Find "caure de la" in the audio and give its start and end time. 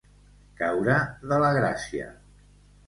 0.61-1.53